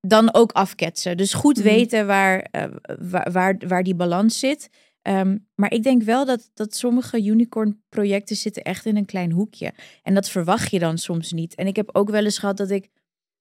[0.00, 1.16] Dan ook afketsen.
[1.16, 1.64] Dus goed Mhm.
[1.66, 2.64] weten waar, eh,
[3.00, 4.68] waar, waar, waar die balans zit.
[5.02, 9.30] Ehm, maar ik denk wel dat, dat sommige unicorn projecten zitten echt in een klein
[9.32, 9.72] hoekje.
[10.02, 11.54] En dat verwacht je dan soms niet.
[11.54, 12.88] En ik heb ook wel eens gehad dat ik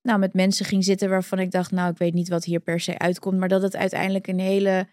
[0.02, 2.80] nou, met mensen ging zitten waarvan ik dacht, nou, ik weet niet wat hier per
[2.80, 3.38] se uitkomt.
[3.40, 4.88] Maar dat het uiteindelijk een hele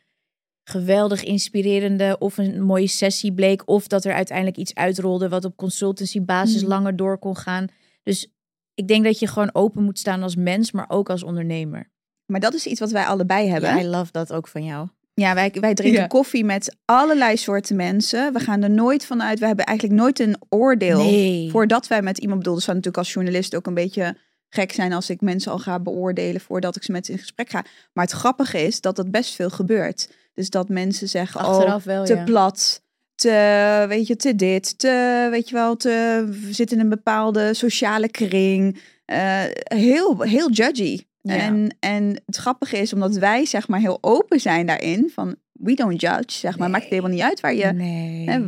[0.64, 3.62] geweldig inspirerende of een mooie sessie bleek.
[3.68, 6.70] Of dat er uiteindelijk iets uitrolde wat op consultancybasis Mhm.
[6.70, 7.66] langer door kon gaan.
[8.02, 8.28] Dus
[8.74, 11.90] ik denk dat je gewoon open moet staan als mens, maar ook als ondernemer.
[12.26, 13.70] Maar dat is iets wat wij allebei hebben.
[13.76, 14.88] Ja, I love dat ook van jou.
[15.14, 16.06] Ja, wij, wij drinken Ja.
[16.06, 18.32] koffie met allerlei soorten mensen.
[18.32, 19.38] We gaan er nooit vanuit.
[19.38, 20.98] We hebben eigenlijk nooit een oordeel.
[21.02, 21.50] Nee.
[21.50, 24.16] Voordat wij met iemand bedoelen, zou natuurlijk als journalist ook een beetje
[24.48, 27.50] gek zijn als ik mensen al ga beoordelen voordat ik ze met ze in gesprek
[27.50, 27.64] ga.
[27.92, 30.10] Maar het grappige is dat dat best veel gebeurt.
[30.34, 32.24] Dus dat mensen zeggen, oh, wel, te ja.
[32.24, 32.82] plat,
[33.14, 37.54] te, weet je, te dit, te, weet je wel, te, we zitten in een bepaalde
[37.54, 38.80] sociale kring.
[39.04, 41.00] Eh, heel, heel judgy.
[41.20, 41.36] Ja.
[41.36, 45.74] En, en het grappige is, omdat wij zeg maar heel open zijn daarin, van we
[45.74, 46.68] don't judge, zeg maar, Nee.
[46.68, 48.28] maakt het helemaal niet uit waar je, Nee.
[48.30, 48.40] hè,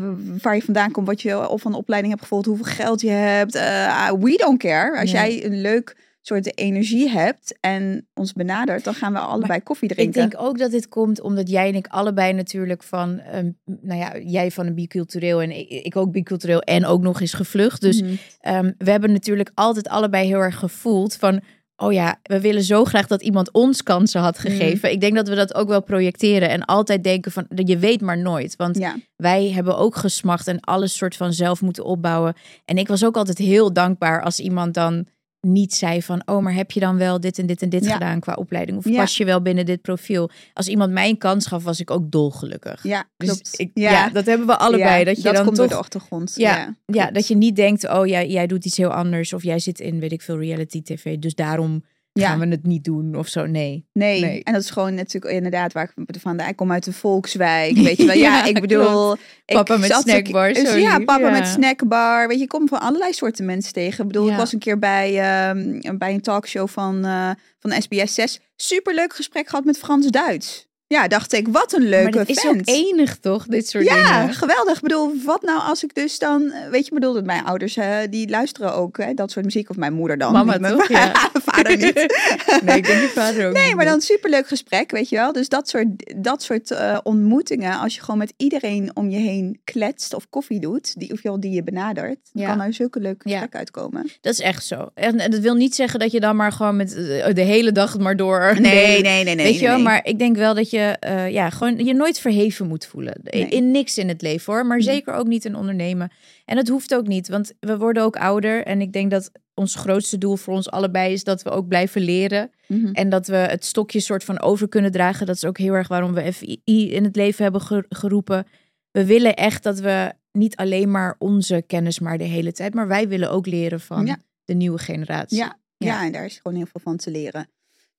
[0.42, 3.54] waar je vandaan komt, wat je of van opleiding hebt gevolgd, hoeveel geld je hebt.
[3.54, 5.00] eh, we don't care.
[5.00, 5.38] Als Nee.
[5.38, 5.96] jij een leuk
[6.26, 10.20] soort energie hebt en ons benadert, dan gaan we allebei koffie Ik drinken.
[10.30, 14.18] denk ook dat dit komt omdat jij en ik allebei natuurlijk van, ehm, nou ja,
[14.18, 17.80] jij van een bicultureel en ik, ik ook bicultureel en ook nog eens gevlucht.
[17.80, 18.14] Dus Mhm.
[18.40, 21.40] Ehm, we hebben natuurlijk altijd allebei heel erg gevoeld van,
[21.76, 24.46] oh ja, we willen zo graag dat iemand ons kansen had Mhm.
[24.46, 24.90] gegeven.
[24.90, 28.18] Ik denk dat we dat ook wel projecteren en altijd denken van, je weet maar
[28.18, 28.56] nooit.
[28.56, 28.96] Want ja.
[29.16, 32.34] wij hebben ook gesmacht en alles soort van zelf moeten opbouwen.
[32.64, 35.06] En ik was ook altijd heel dankbaar als iemand dan
[35.40, 37.92] niet zei van, oh, maar heb je dan wel dit en dit en dit Ja.
[37.92, 38.78] gedaan qua opleiding?
[38.78, 38.96] Of Ja.
[38.96, 40.30] pas je wel binnen dit profiel?
[40.52, 42.82] Als iemand mij een kans gaf, was ik ook dolgelukkig.
[42.82, 44.08] Ja, Dus ik- ja.
[44.10, 45.04] dat hebben we allebei.
[45.04, 46.32] Dat je dan komt toch door de achtergrond.
[46.36, 49.32] ja, Ja, dat je niet denkt, oh jij, jij doet iets heel anders.
[49.32, 51.16] Of jij zit in, weet ik veel, reality tv.
[51.18, 51.84] Dus daarom
[52.18, 52.28] Ja.
[52.28, 53.46] gaan we het niet doen of zo.
[53.46, 53.86] Nee.
[53.92, 54.20] Nee.
[54.20, 54.42] Nee.
[54.44, 56.48] en dat is gewoon natuurlijk inderdaad waar ik vandaan.
[56.48, 58.16] Ik kom uit de Volkswijk, weet je wel.
[58.16, 61.30] Ja, ik bedoel, ik Papa met ook- snackbar, dus zo ja, papa ja.
[61.30, 62.28] met snackbar.
[62.28, 64.00] Weet je, je komt van allerlei soorten mensen tegen.
[64.04, 68.14] Ik bedoel, ik was een keer bij, ehm, bij een talkshow van, eh, van SBS
[68.14, 68.40] 6.
[68.56, 70.65] Superleuk gesprek gehad met Frans Duits.
[70.88, 73.46] Ja, dacht ik, wat een leuke maar dit is ook enig, toch?
[73.46, 74.34] Dit soort Ja, dingen.
[74.34, 74.74] geweldig.
[74.76, 76.52] Ik bedoel, wat nou als ik dus dan...
[76.70, 79.70] Weet je, bedoel, dat mijn ouders, eh, die luisteren ook, hè, dat soort muziek.
[79.70, 80.32] Of mijn moeder dan.
[80.32, 80.88] Mama niet toch?
[80.88, 81.12] Ja.
[81.46, 81.94] vader niet.
[82.64, 85.32] nee, ik denk je vader ook Nee, maar dan superleuk gesprek, weet je wel.
[85.32, 89.60] Dus dat soort, dat soort eh, ontmoetingen, als je gewoon met iedereen om je heen
[89.64, 92.46] kletst of koffie doet, die, of joh, die je benadert, Ja.
[92.48, 93.30] kan er zulke leuke Ja.
[93.30, 94.10] gesprekken uitkomen.
[94.20, 94.90] Dat is echt zo.
[94.94, 97.72] En, en dat wil niet zeggen dat je dan maar gewoon met eh, de hele
[97.72, 98.54] dag maar door...
[98.60, 101.50] de hele- nee, nee, Weet je wel, maar ik denk wel dat je eh, ja,
[101.50, 103.14] gewoon je nooit verheven moet voelen.
[103.22, 103.48] In, Nee.
[103.48, 104.86] in niks in het leven hoor, maar Nee.
[104.86, 106.10] zeker ook niet in ondernemen.
[106.44, 108.64] En dat hoeft ook niet, want we worden ook ouder.
[108.64, 112.00] En ik denk dat ons grootste doel voor ons allebei is dat we ook blijven
[112.02, 112.50] leren.
[112.68, 112.92] Mhm.
[112.92, 115.26] En dat we het stokje soort van over kunnen dragen.
[115.26, 116.60] Dat is ook heel erg waarom we FI
[116.90, 118.46] in het leven hebben ge- geroepen.
[118.90, 122.88] We willen echt dat we niet alleen maar onze kennis maar de hele tijd, maar
[122.88, 124.16] wij willen ook leren van Ja.
[124.44, 125.38] de nieuwe generatie.
[125.38, 125.86] Ja, ja.
[125.86, 126.04] Ja.
[126.04, 127.48] en daar is gewoon heel veel van te leren.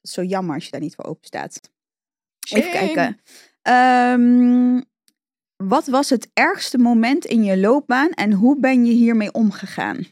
[0.01, 1.59] Is zo jammer als je daar niet voor open staat.
[2.49, 3.19] Even kijken.
[3.61, 4.81] Ehm,
[5.55, 10.05] wat was het ergste moment in je loopbaan en hoe ben je hiermee omgegaan?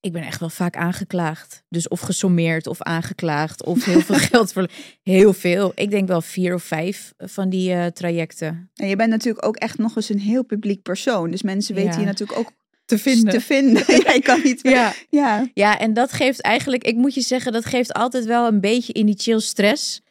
[0.00, 1.62] Ik ben echt wel vaak aangeklaagd.
[1.68, 4.68] Dus of gesommeerd of aangeklaagd of heel veel geld voor.
[5.02, 5.72] Heel veel.
[5.74, 8.70] Ik denk wel vier of vijf van die eh, trajecten.
[8.74, 11.30] En je bent natuurlijk ook echt nog eens een heel publiek persoon.
[11.30, 11.98] Dus mensen weten Ja.
[11.98, 12.52] je natuurlijk ook
[12.84, 13.84] Te te vinden.
[14.04, 14.60] ja, je kan niet...
[14.62, 14.92] Ja.
[15.10, 15.48] ja.
[15.54, 18.94] ja, en dat geeft eigenlijk, ik moet je zeggen, dat geeft altijd wel een beetje
[18.94, 20.02] initieel stress.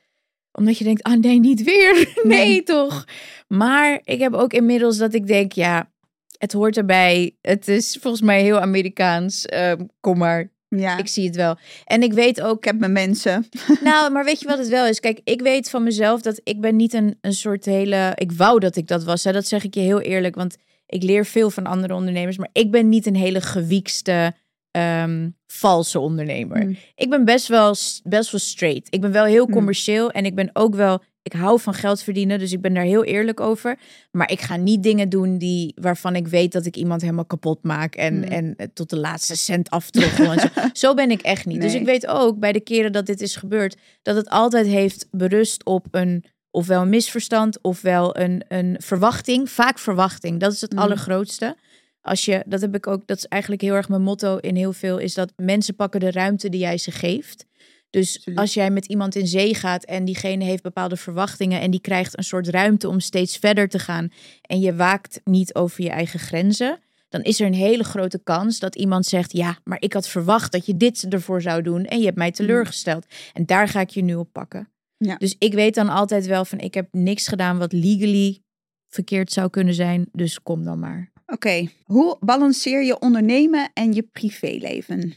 [0.53, 1.93] Omdat je denkt, ah nee, niet weer.
[2.23, 2.63] Nee, Nee.
[2.63, 3.05] toch.
[3.47, 5.91] Maar ik heb ook inmiddels dat ik denk, ja,
[6.37, 7.35] het hoort erbij.
[7.41, 9.45] Het is volgens mij heel Amerikaans.
[9.45, 11.57] Ehm, kom maar, Ja, ik zie het wel.
[11.85, 13.45] En ik weet ook, ik heb mijn mensen.
[13.83, 14.99] Nou, maar weet je wat het wel is?
[14.99, 18.11] Kijk, ik weet van mezelf dat ik ben niet een, een soort hele...
[18.15, 19.31] Ik wou dat ik dat was, hè?
[19.31, 20.35] dat zeg ik je heel eerlijk.
[20.35, 22.37] Want ik leer veel van andere ondernemers.
[22.37, 24.33] Maar ik ben niet een hele gewiekste
[24.73, 26.63] ehm, valse ondernemer.
[26.65, 26.77] Mm.
[26.95, 28.87] Ik ben best wel, best wel straight.
[28.93, 29.51] Ik ben wel heel Mm.
[29.53, 31.03] commercieel en ik ben ook wel.
[31.21, 33.79] Ik hou van geld verdienen, dus ik ben daar heel eerlijk over.
[34.11, 37.63] Maar ik ga niet dingen doen die, waarvan ik weet dat ik iemand helemaal kapot
[37.63, 37.95] maak.
[37.95, 38.23] En, Mm.
[38.23, 40.39] en het tot de laatste cent aftroggel.
[40.39, 40.47] zo.
[40.87, 41.61] zo ben ik echt niet.
[41.61, 45.07] Dus ik weet ook bij de keren dat dit is gebeurd, dat het altijd heeft
[45.11, 49.49] berust op een ofwel een misverstand, ofwel een, een verwachting.
[49.49, 50.39] Vaak verwachting.
[50.39, 51.55] Dat is het allergrootste.
[52.03, 54.73] Als je, dat heb ik ook, dat is eigenlijk heel erg mijn motto in heel
[54.73, 57.45] veel, is dat mensen pakken de ruimte die jij ze geeft.
[57.89, 58.39] Dus Absoluut.
[58.39, 62.17] als jij met iemand in zee gaat en diegene heeft bepaalde verwachtingen en die krijgt
[62.17, 64.11] een soort ruimte om steeds verder te gaan
[64.41, 68.59] en je waakt niet over je eigen grenzen, dan is er een hele grote kans
[68.59, 71.99] dat iemand zegt: Ja, maar ik had verwacht dat je dit ervoor zou doen en
[71.99, 73.05] je hebt mij teleurgesteld.
[73.33, 74.69] En daar ga ik je nu op pakken.
[74.97, 75.15] Ja.
[75.15, 78.41] Dus ik weet dan altijd wel van: Ik heb niks gedaan wat legally
[78.87, 81.12] verkeerd zou kunnen zijn, dus kom dan maar.
[81.33, 85.13] Oké, hoe balanceer je ondernemen en je privéleven?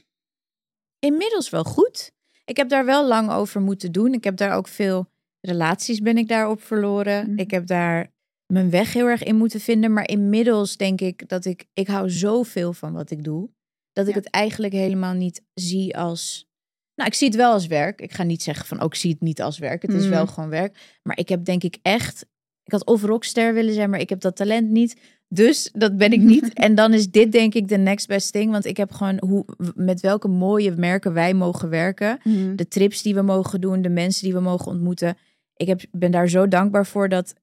[0.99, 2.13] Inmiddels wel goed.
[2.45, 4.13] Ik heb daar wel lang over moeten doen.
[4.13, 5.07] Ik heb daar ook veel
[5.41, 7.31] relaties ben ik daarop verloren.
[7.31, 7.39] Mhm.
[7.39, 8.13] Ik heb daar
[8.53, 9.93] mijn weg heel erg in moeten vinden.
[9.93, 13.51] Maar inmiddels denk ik dat ik, ik hou zoveel van wat ik doe.
[13.93, 16.47] Dat ik het eigenlijk helemaal niet zie als.
[16.95, 18.01] Nou, ik zie het wel als werk.
[18.01, 19.83] Ik ga niet zeggen van ook zie het niet als werk.
[19.83, 20.11] Het is Mhm.
[20.11, 20.99] wel gewoon werk.
[21.03, 22.27] Maar ik heb denk ik echt.
[22.67, 24.97] Ik had of rockster willen zijn, maar ik heb dat talent niet.
[25.29, 26.53] Dus dat ben ik niet.
[26.67, 28.51] en dan is dit denk ik de next best thing.
[28.51, 32.19] Want ik heb gewoon hoe, met welke mooie merken wij mogen werken.
[32.57, 35.17] De trips die we mogen doen, de mensen die we mogen ontmoeten.
[35.57, 37.35] Ik heb, ben daar zo dankbaar voor dat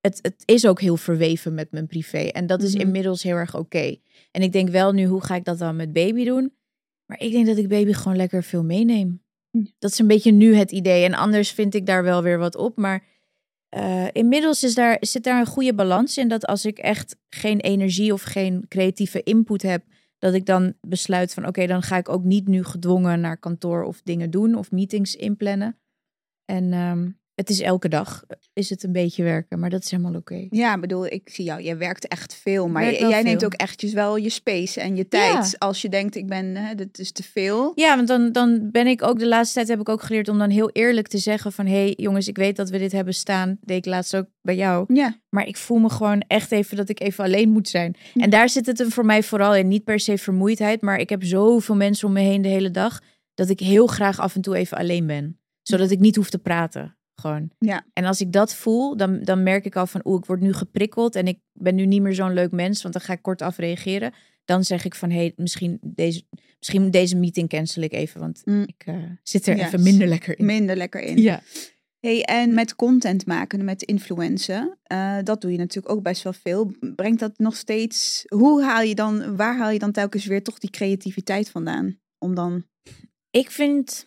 [0.00, 2.18] het, het is ook heel verweven met mijn privé.
[2.18, 2.80] En dat is Mhm.
[2.82, 3.96] inmiddels heel erg oké.
[4.30, 6.52] En ik denk wel nu, hoe ga ik dat dan met baby doen?
[7.06, 9.22] Maar ik denk dat ik baby gewoon lekker veel meeneem.
[9.78, 11.04] Dat is een beetje nu het idee.
[11.04, 12.76] En anders vind ik daar wel weer wat op.
[12.76, 13.02] Maar
[13.68, 16.28] eh, inmiddels is daar, zit daar een goede balans in.
[16.28, 19.84] Dat als ik echt geen energie of geen creatieve input heb,
[20.18, 23.82] dat ik dan besluit van oké, dan ga ik ook niet nu gedwongen naar kantoor
[23.82, 25.78] of dingen doen of meetings inplannen.
[26.44, 30.14] En ehm, het is elke dag is het een beetje werken, maar dat is helemaal
[30.14, 30.46] oké.
[30.50, 31.62] Ja, bedoel, ik zie jou.
[31.62, 32.68] Jij werkt echt veel.
[32.68, 35.32] Maar jij neemt ook echt wel je space en je Ja.
[35.32, 35.58] tijd.
[35.58, 37.72] Als je denkt, ik ben, hè, dit is te veel.
[37.74, 40.38] Ja, want dan, dan ben ik ook de laatste tijd heb ik ook geleerd om
[40.38, 43.14] dan heel eerlijk te zeggen van hé hey, jongens, ik weet dat we dit hebben
[43.14, 43.58] staan.
[43.60, 44.94] Deed ik laatst ook bij jou.
[44.94, 45.16] Ja.
[45.28, 47.96] Maar ik voel me gewoon echt even dat ik even alleen moet zijn.
[48.14, 49.68] En daar zit het hem voor mij vooral in.
[49.68, 53.00] Niet per se vermoeidheid, maar ik heb zoveel mensen om me heen de hele dag.
[53.34, 55.40] Dat ik heel graag af en toe even alleen ben.
[55.62, 56.97] Zodat ik niet hoef te praten.
[57.20, 57.50] Gewoon.
[57.58, 57.84] Ja.
[57.92, 60.52] En als ik dat voel, dan, dan merk ik al van oeh, ik word nu
[60.52, 61.14] geprikkeld.
[61.16, 63.56] En ik ben nu niet meer zo'n leuk mens, want dan ga ik kort af
[63.56, 64.12] reageren.
[64.44, 66.22] Dan zeg ik van hé, hey, misschien, deze,
[66.58, 68.20] misschien deze meeting cancel ik even.
[68.20, 68.62] Want Mm.
[68.62, 70.44] ik eh, zit er even minder lekker in.
[70.46, 71.18] Minder lekker in.
[71.22, 71.40] Ja.
[72.00, 76.32] Hey, en met content maken, met influencen, eh, dat doe je natuurlijk ook best wel
[76.32, 76.72] veel.
[76.96, 80.58] Brengt dat nog steeds, hoe haal je dan, waar haal je dan telkens weer toch
[80.58, 81.98] die creativiteit vandaan?
[82.18, 82.64] Om dan,
[83.30, 84.06] Ik vind,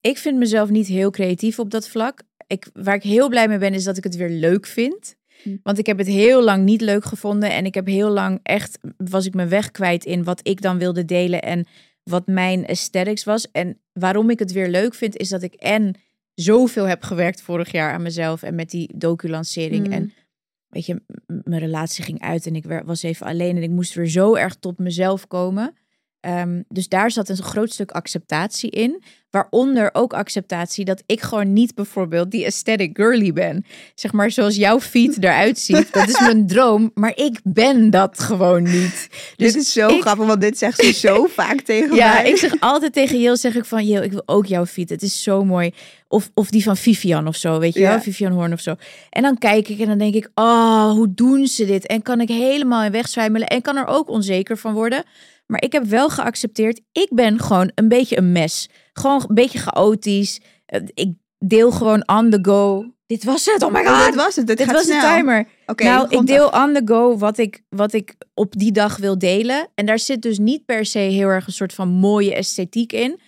[0.00, 2.22] ik vind mezelf niet heel creatief op dat vlak.
[2.46, 5.16] Ik, waar ik heel blij mee ben, is dat ik het weer leuk vind.
[5.42, 5.56] Hm.
[5.62, 7.52] Want ik heb het heel lang niet leuk gevonden.
[7.52, 10.78] En ik heb heel lang echt, was ik mijn weg kwijt in wat ik dan
[10.78, 11.42] wilde delen.
[11.42, 11.66] En
[12.02, 13.50] wat mijn aesthetics was.
[13.50, 15.94] En waarom ik het weer leuk vind, is dat ik en
[16.34, 18.42] zoveel heb gewerkt vorig jaar aan mezelf.
[18.42, 19.86] En met die docu-lancering.
[19.86, 19.92] Mm.
[19.92, 20.12] En
[20.68, 23.56] weet je, mijn relatie ging uit en ik was even alleen.
[23.56, 25.74] En ik moest weer zo erg tot mezelf komen.
[26.20, 29.02] Ehm, dus daar zat een groot stuk acceptatie in.
[29.30, 33.64] Waaronder ook acceptatie dat ik gewoon niet bijvoorbeeld die aesthetic girly ben.
[33.94, 35.92] Zeg maar zoals jouw feed eruit ziet.
[35.92, 39.08] Dat is mijn droom, maar ik ben dat gewoon niet.
[39.36, 42.30] Dus dit is zo ik- grappig, want dit zegt ze zo vaak tegen ja, mij.
[42.30, 44.90] ik zeg altijd tegen Jil, zeg ik van, Jil, ik wil ook jouw feed.
[44.90, 45.70] Het is zo mooi.
[46.08, 47.88] Of, of die van Vivian of zo, weet je Ja.
[47.90, 48.00] wel?
[48.00, 48.74] Vivian Hoorn of zo.
[49.10, 51.86] En dan kijk ik en dan denk ik, oh, hoe doen ze dit?
[51.86, 55.04] En kan ik helemaal in wegzwijmelen en kan er ook onzeker van worden.
[55.50, 58.68] Maar ik heb wel geaccepteerd, ik ben gewoon een beetje een mes.
[58.92, 60.40] Gewoon een beetje chaotisch.
[60.66, 62.84] Eh, Ik deel gewoon on the go.
[63.06, 63.92] Dit was het, oh my god.
[63.92, 65.00] Oh, dit was het, dit, was snel.
[65.00, 65.48] de timer.
[65.76, 66.64] Nou, ik deel af.
[66.64, 69.68] on the go wat ik, wat ik op die dag wil delen.
[69.74, 73.20] En daar zit dus niet per se heel erg een soort van mooie esthetiek in.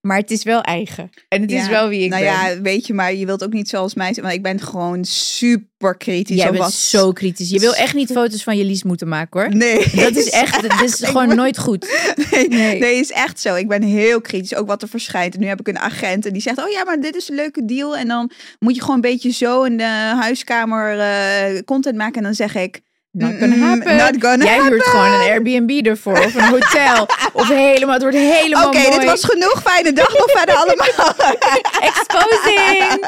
[0.00, 1.10] Maar het is wel eigen.
[1.28, 2.32] En het is wel wie ik nou ben.
[2.32, 4.24] ja, weet je, maar je wilt ook niet zoals mij zijn.
[4.26, 6.36] Want ik ben gewoon super kritisch.
[6.36, 7.50] Jij bent wat- zo kritisch.
[7.50, 9.54] Je wil echt niet foto's van je Lies moeten maken hoor.
[9.56, 9.90] Nee.
[9.94, 12.14] Dat is echt, dat is gewoon nooit goed.
[12.30, 12.78] Nee, Nee.
[12.78, 13.54] nee, is echt zo.
[13.54, 15.34] Ik ben heel kritisch, ook wat er verschijnt.
[15.34, 17.34] En nu heb ik een agent en die zegt, oh ja, maar dit is een
[17.36, 17.96] leuke deal.
[17.96, 19.84] En dan moet je gewoon een beetje zo in de
[20.20, 22.16] huiskamer eh, content maken.
[22.16, 22.80] En dan zeg ik,
[23.12, 23.96] Not gonna happen.
[23.96, 26.18] not gonna Jij huurt gewoon een Airbnb ervoor.
[26.18, 27.08] Of een hotel.
[27.32, 29.60] Of helemaal, het wordt helemaal Oké, dit was genoeg.
[29.64, 30.86] Fijne dag nog verder allemaal.
[31.88, 33.06] Exposing.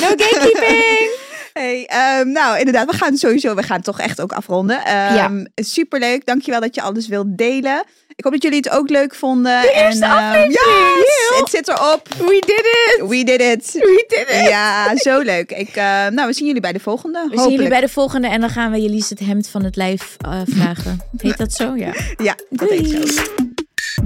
[0.00, 1.21] No gatekeeping.
[1.52, 4.76] Hey, ehm, nou, inderdaad, we gaan sowieso, we gaan toch echt ook afronden.
[4.76, 5.30] Um, Ja.
[5.54, 7.84] Superleuk, dankjewel dat je alles wilt delen.
[8.16, 9.60] Ik hoop dat jullie het ook leuk vonden.
[9.60, 11.38] De eerste ehm, aflevering, yes, heel.
[11.40, 12.08] het zit erop.
[12.18, 13.08] We did it!
[13.08, 13.72] We did it.
[13.72, 14.48] We did it!
[14.48, 15.50] Ja, zo leuk.
[15.50, 15.74] Ik,
[16.10, 17.26] nou, we zien jullie bij de volgende.
[17.30, 19.76] We zien jullie bij de volgende en dan gaan we jullie het hemd van het
[19.76, 21.00] lijf eh, vragen.
[21.16, 21.76] Heet dat zo?
[21.76, 21.92] Ja.
[22.16, 22.92] Ja, dat Doei.
[22.92, 23.22] heet zo.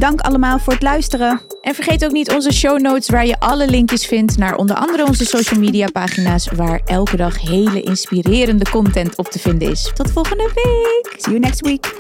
[0.07, 1.41] Dank allemaal voor het luisteren.
[1.63, 5.07] En vergeet ook niet onze show notes waar je alle linkjes vindt naar onder andere
[5.07, 9.91] onze social media pagina's waar elke dag hele inspirerende content op te vinden is.
[9.95, 11.21] Tot volgende week!
[11.21, 11.95] See you next week.